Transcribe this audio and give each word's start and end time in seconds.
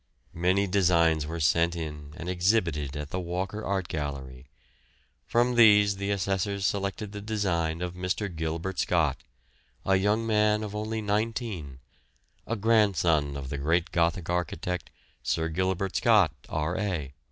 Many 0.33 0.65
designs 0.65 1.27
were 1.27 1.39
sent 1.39 1.75
in 1.75 2.15
and 2.17 2.27
exhibited 2.27 2.97
at 2.97 3.11
the 3.11 3.19
Walker 3.19 3.63
Art 3.63 3.87
Gallery. 3.87 4.47
From 5.27 5.53
these 5.53 5.97
the 5.97 6.09
assessors 6.09 6.65
selected 6.65 7.11
the 7.11 7.21
design 7.21 7.83
of 7.83 7.93
Mr. 7.93 8.35
Gilbert 8.35 8.79
Scott, 8.79 9.17
a 9.85 9.95
young 9.97 10.25
man 10.25 10.63
of 10.63 10.73
only 10.75 11.01
19, 11.03 11.77
a 12.47 12.55
grandson 12.55 13.37
of 13.37 13.49
the 13.49 13.59
great 13.59 13.91
Gothic 13.91 14.27
architect, 14.27 14.89
Sir 15.21 15.49
Gilbert 15.49 15.95
Scott, 15.95 16.31
R.A. 16.49 17.13